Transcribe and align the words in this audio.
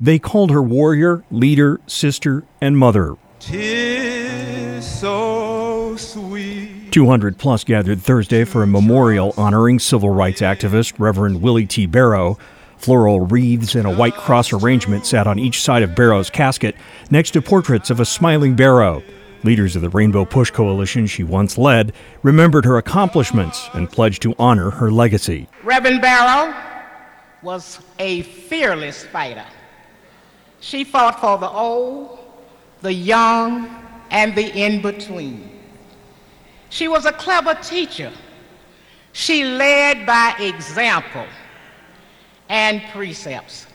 They 0.00 0.18
called 0.18 0.50
her 0.50 0.62
warrior, 0.62 1.24
leader, 1.30 1.78
sister, 1.86 2.44
and 2.60 2.78
mother. 2.78 3.16
Tis 3.38 4.90
so 4.90 5.94
sweet. 5.96 6.90
200 6.90 7.36
plus 7.36 7.64
gathered 7.64 8.00
Thursday 8.00 8.44
for 8.44 8.62
a 8.62 8.66
memorial 8.66 9.34
honoring 9.36 9.78
civil 9.78 10.08
rights 10.08 10.40
activist 10.40 10.94
Reverend 10.98 11.42
Willie 11.42 11.66
T. 11.66 11.84
Barrow. 11.84 12.38
Floral 12.78 13.20
wreaths 13.26 13.74
and 13.74 13.86
a 13.86 13.94
white 13.94 14.14
cross 14.14 14.54
arrangement 14.54 15.04
sat 15.04 15.26
on 15.26 15.38
each 15.38 15.60
side 15.60 15.82
of 15.82 15.94
Barrow's 15.94 16.30
casket, 16.30 16.74
next 17.10 17.32
to 17.32 17.42
portraits 17.42 17.90
of 17.90 18.00
a 18.00 18.06
smiling 18.06 18.56
Barrow. 18.56 19.02
Leaders 19.44 19.76
of 19.76 19.82
the 19.82 19.90
Rainbow 19.90 20.24
Push 20.24 20.50
Coalition 20.50 21.06
she 21.06 21.22
once 21.24 21.58
led 21.58 21.92
remembered 22.22 22.64
her 22.64 22.78
accomplishments 22.78 23.68
and 23.74 23.90
pledged 23.90 24.22
to 24.22 24.34
honor 24.38 24.70
her 24.70 24.90
legacy. 24.90 25.46
Reverend 25.62 26.00
Barrow 26.00 26.54
was 27.42 27.80
a 27.98 28.22
fearless 28.22 29.04
fighter. 29.04 29.44
She 30.70 30.84
fought 30.84 31.18
for 31.20 31.36
the 31.36 31.50
old, 31.50 32.20
the 32.80 32.92
young, 32.92 33.68
and 34.08 34.36
the 34.36 34.56
in 34.56 34.80
between. 34.80 35.50
She 36.68 36.86
was 36.86 37.06
a 37.06 37.12
clever 37.12 37.54
teacher. 37.54 38.12
She 39.10 39.42
led 39.42 40.06
by 40.06 40.36
example 40.38 41.26
and 42.48 42.84
precepts. 42.92 43.66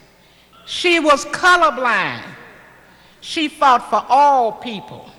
She 0.65 1.01
was 1.01 1.25
colorblind. 1.25 2.23
She 3.19 3.49
fought 3.49 3.89
for 3.89 4.05
all 4.07 4.53
people. 4.53 5.11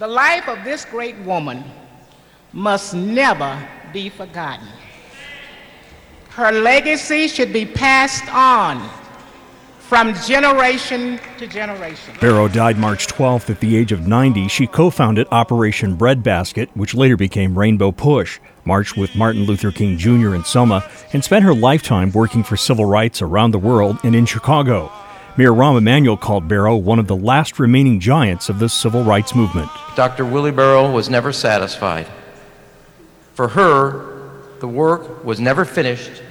The 0.00 0.08
life 0.08 0.48
of 0.48 0.64
this 0.64 0.84
great 0.84 1.16
woman 1.18 1.62
must 2.52 2.94
never 2.94 3.56
be 3.92 4.08
forgotten. 4.08 4.66
Her 6.30 6.50
legacy 6.50 7.28
should 7.28 7.52
be 7.52 7.64
passed 7.64 8.28
on 8.34 8.90
from 9.92 10.14
generation 10.14 11.20
to 11.36 11.46
generation. 11.46 12.14
Barrow 12.18 12.48
died 12.48 12.78
March 12.78 13.08
12th 13.08 13.50
at 13.50 13.60
the 13.60 13.76
age 13.76 13.92
of 13.92 14.06
90. 14.06 14.48
She 14.48 14.66
co 14.66 14.88
founded 14.88 15.28
Operation 15.30 15.96
Breadbasket, 15.96 16.74
which 16.74 16.94
later 16.94 17.18
became 17.18 17.58
Rainbow 17.58 17.92
Push, 17.92 18.40
marched 18.64 18.96
with 18.96 19.14
Martin 19.14 19.44
Luther 19.44 19.70
King 19.70 19.98
Jr. 19.98 20.34
in 20.34 20.44
Selma, 20.44 20.82
and 21.12 21.22
spent 21.22 21.44
her 21.44 21.52
lifetime 21.52 22.10
working 22.12 22.42
for 22.42 22.56
civil 22.56 22.86
rights 22.86 23.20
around 23.20 23.50
the 23.50 23.58
world 23.58 23.98
and 24.02 24.16
in 24.16 24.24
Chicago. 24.24 24.90
Mayor 25.36 25.52
Rahm 25.52 25.76
Emanuel 25.76 26.16
called 26.16 26.48
Barrow 26.48 26.74
one 26.74 26.98
of 26.98 27.06
the 27.06 27.14
last 27.14 27.58
remaining 27.58 28.00
giants 28.00 28.48
of 28.48 28.60
the 28.60 28.70
civil 28.70 29.04
rights 29.04 29.34
movement. 29.34 29.68
Dr. 29.94 30.24
Willie 30.24 30.52
Barrow 30.52 30.90
was 30.90 31.10
never 31.10 31.34
satisfied. 31.34 32.06
For 33.34 33.48
her, 33.48 34.30
the 34.60 34.68
work 34.68 35.22
was 35.22 35.38
never 35.38 35.66
finished 35.66 36.22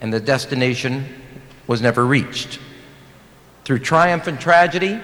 and 0.00 0.14
the 0.14 0.20
destination 0.20 1.04
was 1.66 1.82
never 1.82 2.06
reached. 2.06 2.60
Through 3.68 3.80
triumph 3.80 4.26
and 4.28 4.40
tragedy, 4.40 4.98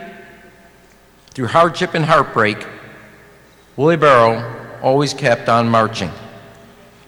through 1.35 1.49
hardship 1.49 1.93
and 1.93 2.03
heartbreak, 2.03 2.67
Willie 3.77 3.99
Barrow 3.99 4.79
always 4.81 5.13
kept 5.13 5.51
on 5.51 5.69
marching. 5.69 6.11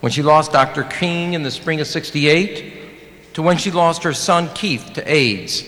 When 0.01 0.12
she 0.12 0.23
lost 0.23 0.53
Dr. 0.53 0.83
King 0.84 1.33
in 1.33 1.43
the 1.43 1.51
spring 1.51 1.81
of 1.81 1.87
68, 1.87 3.33
to 3.33 3.41
when 3.41 3.57
she 3.57 3.71
lost 3.71 4.03
her 4.03 4.12
son 4.12 4.51
Keith 4.53 4.91
to 4.97 5.11
AIDS, 5.11 5.65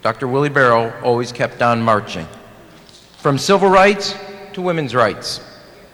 Dr. 0.00 0.28
Willie 0.28 0.48
Barrow 0.48 0.96
always 1.02 1.32
kept 1.32 1.60
on 1.60 1.82
marching. 1.82 2.28
From 3.18 3.36
civil 3.36 3.68
rights 3.68 4.14
to 4.52 4.62
women's 4.62 4.94
rights, 4.94 5.40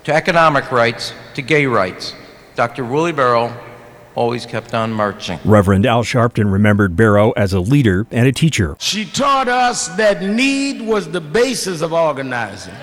to 0.05 0.13
economic 0.13 0.71
rights 0.71 1.15
to 1.37 1.41
gay 1.41 1.65
rights, 1.65 2.15
Dr. 2.55 2.85
Willie 2.85 3.13
Barrow 3.13 3.59
always 4.17 4.47
kept 4.47 4.75
on 4.75 4.93
marching. 4.93 5.39
Reverend 5.45 5.87
Al 5.87 6.03
Sharpton 6.03 6.51
remembered 6.51 6.97
Barrow 6.97 7.31
as 7.33 7.53
a 7.53 7.61
leader 7.61 8.07
and 8.11 8.27
a 8.27 8.33
teacher. 8.33 8.77
She 8.81 9.05
taught 9.05 9.47
us 9.47 9.89
that 9.97 10.23
need 10.23 10.81
was 10.83 11.09
the 11.09 11.21
basis 11.21 11.83
of 11.83 11.93
organizing. 11.93 12.75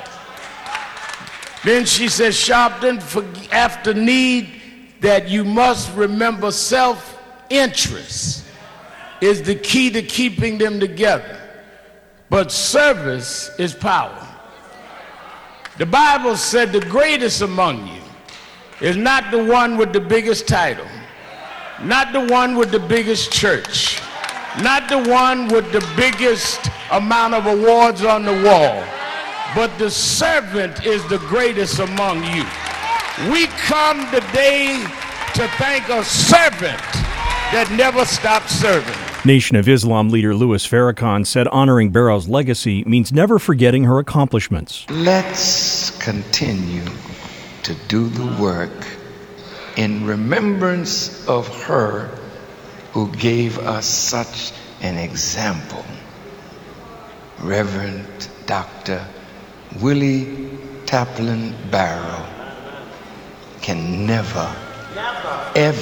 Then 1.65 1.85
she 1.85 2.07
said, 2.07 2.33
Sharpton, 2.33 3.51
after 3.51 3.93
need, 3.93 4.61
that 5.01 5.27
you 5.27 5.43
must 5.43 5.93
remember 5.95 6.51
self 6.51 7.19
interest 7.49 8.45
is 9.21 9.41
the 9.41 9.55
key 9.55 9.89
to 9.89 10.01
keeping 10.01 10.57
them 10.57 10.79
together. 10.79 11.39
But 12.29 12.51
service 12.51 13.51
is 13.59 13.73
power. 13.73 14.27
The 15.77 15.85
Bible 15.85 16.35
said 16.35 16.71
the 16.71 16.81
greatest 16.81 17.41
among 17.41 17.87
you 17.87 18.01
is 18.81 18.97
not 18.97 19.31
the 19.31 19.43
one 19.43 19.77
with 19.77 19.93
the 19.93 19.99
biggest 19.99 20.47
title 20.47 20.85
not 21.83 22.13
the 22.13 22.21
one 22.33 22.55
with 22.55 22.71
the 22.71 22.79
biggest 22.79 23.31
church, 23.31 24.01
not 24.61 24.87
the 24.87 24.99
one 24.99 25.47
with 25.49 25.69
the 25.73 25.85
biggest 25.97 26.69
amount 26.91 27.33
of 27.33 27.45
awards 27.45 28.05
on 28.05 28.23
the 28.23 28.31
wall, 28.31 28.83
but 29.53 29.77
the 29.77 29.89
servant 29.89 30.85
is 30.85 31.05
the 31.09 31.17
greatest 31.19 31.79
among 31.79 32.23
you. 32.23 32.45
We 33.29 33.47
come 33.47 34.05
today 34.11 34.81
to 35.35 35.47
thank 35.57 35.89
a 35.89 36.03
servant 36.05 36.79
that 37.51 37.69
never 37.75 38.05
stopped 38.05 38.49
serving. 38.49 38.95
Nation 39.25 39.57
of 39.57 39.67
Islam 39.67 40.09
leader 40.09 40.33
Louis 40.33 40.65
Farrakhan 40.65 41.25
said 41.25 41.47
honoring 41.49 41.91
Barrow's 41.91 42.27
legacy 42.27 42.83
means 42.85 43.11
never 43.11 43.39
forgetting 43.39 43.83
her 43.83 43.99
accomplishments. 43.99 44.85
Let's 44.89 45.97
continue 46.01 46.85
to 47.63 47.73
do 47.87 48.07
the 48.07 48.41
work 48.41 48.71
in 49.75 50.05
remembrance 50.05 51.27
of 51.27 51.47
her 51.63 52.09
who 52.91 53.11
gave 53.11 53.57
us 53.59 53.85
such 53.85 54.51
an 54.81 54.97
example. 54.97 55.83
Reverend 57.39 58.29
Dr. 58.45 59.05
Willie 59.81 60.49
Taplin 60.85 61.53
Barrow 61.71 62.25
can 63.61 64.05
never, 64.05 64.55
ever 65.55 65.81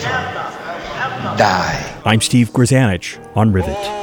die. 1.37 2.01
I'm 2.05 2.21
Steve 2.21 2.51
Grzanich 2.51 3.19
on 3.35 3.51
Rivet. 3.51 4.00